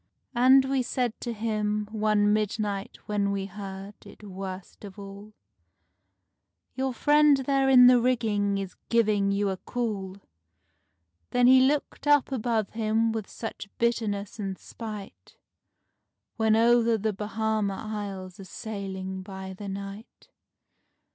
And 0.33 0.65
we 0.65 0.81
said 0.81 1.13
to 1.21 1.31
him 1.31 1.87
one 1.91 2.33
midnight 2.33 2.97
when 3.05 3.31
we 3.31 3.45
heard 3.45 3.93
it 4.03 4.23
worst 4.23 4.83
of 4.83 4.97
all, 4.97 5.33
"Your 6.73 6.91
friend 6.91 7.37
there 7.45 7.69
in 7.69 7.85
the 7.85 8.01
rigging 8.01 8.57
is 8.57 8.75
giving 8.89 9.31
you 9.31 9.49
a 9.51 9.57
call." 9.57 10.17
Then 11.29 11.45
he 11.45 11.61
looked 11.61 12.07
up 12.07 12.31
above 12.31 12.71
him 12.71 13.11
with 13.11 13.29
such 13.29 13.69
bitterness 13.77 14.39
and 14.39 14.57
spite, 14.57 15.35
When 16.35 16.55
over 16.55 16.97
the 16.97 17.13
Bahama 17.13 17.75
Isles 17.75 18.39
a 18.39 18.45
sailing 18.45 19.21
by 19.21 19.53
the 19.53 19.69
night. 19.69 20.29